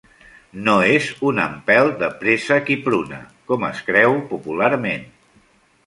No 0.67 0.77
és 0.93 1.09
un 1.31 1.41
empelt 1.43 2.01
de 2.01 2.09
préssec 2.23 2.73
i 2.77 2.81
pruna, 2.89 3.23
com 3.53 3.71
es 3.71 3.87
creu 3.91 4.19
popularment. 4.35 5.07